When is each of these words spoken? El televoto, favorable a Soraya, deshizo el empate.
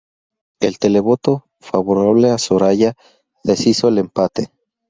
El 0.59 0.79
televoto, 0.79 1.45
favorable 1.59 2.31
a 2.31 2.39
Soraya, 2.39 2.95
deshizo 3.43 3.87
el 3.89 3.99
empate. 3.99 4.51